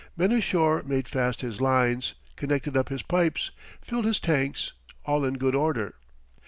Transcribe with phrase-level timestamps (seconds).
[0.17, 3.51] Men ashore made fast his lines, connected up his pipes,
[3.83, 4.71] filled his tanks
[5.05, 5.93] all in good order.